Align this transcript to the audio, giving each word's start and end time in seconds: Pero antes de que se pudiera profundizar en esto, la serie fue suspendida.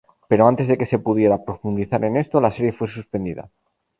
Pero 0.29 0.43
antes 0.51 0.67
de 0.67 0.77
que 0.79 0.89
se 0.91 1.03
pudiera 1.05 1.43
profundizar 1.45 2.03
en 2.05 2.17
esto, 2.17 2.41
la 2.41 2.49
serie 2.49 2.71
fue 2.71 2.87
suspendida. 2.87 3.51